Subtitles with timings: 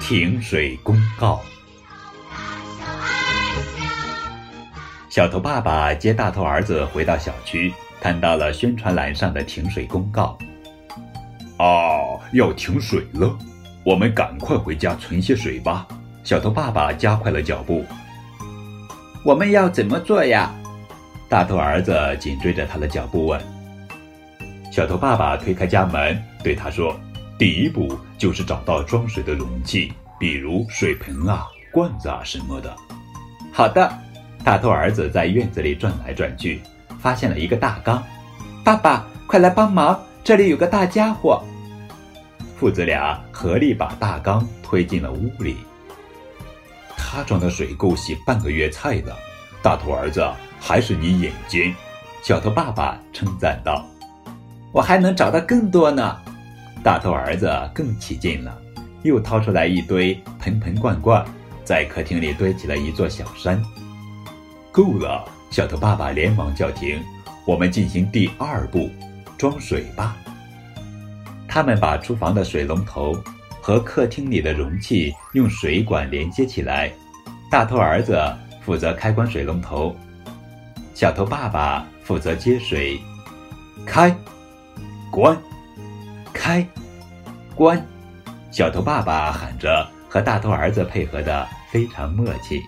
[0.00, 1.40] 停水公告。
[5.08, 10.36] 小头爸爸接大头儿子回到小区，看到了宣传栏上的停水公告。
[11.58, 13.38] 哦，要停水了，
[13.84, 15.86] 我们赶快回家存些水吧。
[16.24, 17.84] 小头爸爸加快了脚步。
[19.24, 20.54] 我们要怎么做呀？
[21.28, 23.40] 大头儿子紧追着他的脚步问。
[24.70, 26.98] 小头爸爸推开家门，对他说
[27.38, 32.72] ：“第一步就是找到装水的容器。”比如水盆啊、罐子啊什么的。
[33.52, 33.92] 好的，
[34.44, 36.62] 大头儿子在院子里转来转去，
[37.00, 38.00] 发现了一个大缸。
[38.62, 41.42] 爸爸，快来帮忙，这里有个大家伙。
[42.56, 45.56] 父子俩合力把大缸推进了屋里。
[47.12, 49.14] 他装的水够洗半个月菜的。
[49.62, 50.26] 大头儿子，
[50.58, 51.74] 还是你眼尖。
[52.22, 53.84] 小头爸爸称赞道
[54.72, 56.16] ：“我还能找到更多呢。”
[56.82, 58.58] 大头儿子更起劲了。
[59.02, 61.22] 又掏出来一堆盆盆罐罐，
[61.64, 63.62] 在客厅里堆起了一座小山。
[64.70, 65.22] 够了！
[65.50, 66.98] 小头爸爸连忙叫停。
[67.44, 68.88] 我们进行第二步，
[69.36, 70.16] 装水吧。
[71.46, 73.14] 他们把厨房的水龙头
[73.60, 76.90] 和客厅里的容器用水管连接起来。
[77.52, 78.18] 大头儿子
[78.62, 79.94] 负责开关水龙头，
[80.94, 82.98] 小头爸爸负责接水。
[83.84, 84.16] 开，
[85.10, 85.36] 关，
[86.32, 86.66] 开，
[87.54, 87.86] 关。
[88.50, 92.58] 小头爸爸喊着，和大头儿子配合的非常默契。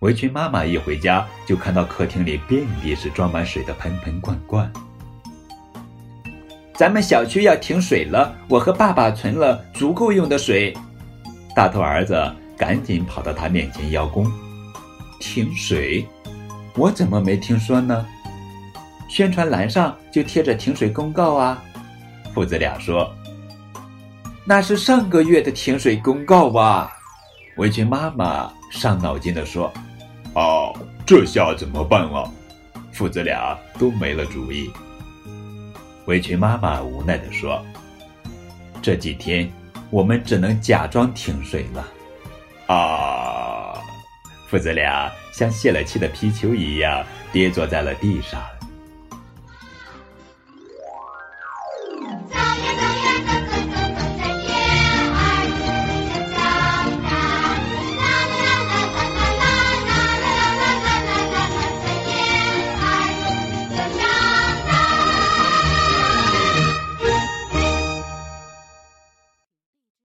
[0.00, 4.68] 围裙妈妈一回家，就看到客厅里遍地是装满水的盆盆罐罐。
[6.74, 10.76] 咱们小区要停水了，我和爸爸存了足够用的水。
[11.54, 12.20] 大头儿子
[12.58, 14.30] 赶紧跑到他面前邀功。
[15.20, 16.06] 停水？
[16.74, 18.06] 我怎么没听说呢？
[19.08, 21.62] 宣传栏上就贴着停水公告啊！
[22.34, 23.10] 父子俩说。
[24.44, 26.92] 那是上个月的停水公告吧？
[27.56, 29.72] 围裙妈妈伤脑筋地说
[30.34, 30.72] ：“哦，
[31.04, 32.30] 这下怎么办啊？”
[32.92, 34.70] 父子俩都没了主意。
[36.06, 37.60] 围裙妈妈无奈地说
[38.80, 39.50] ：“这几天
[39.90, 41.86] 我们只能假装停水了。”
[42.68, 43.74] 啊！
[44.46, 48.40] 父子俩像泄了气的皮球一样跌坐在了地上。